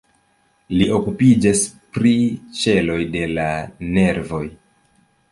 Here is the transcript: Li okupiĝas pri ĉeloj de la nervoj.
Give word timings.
Li 0.77 0.85
okupiĝas 0.99 1.59
pri 1.97 2.13
ĉeloj 2.59 2.97
de 3.17 3.21
la 3.33 3.45
nervoj. 3.99 4.41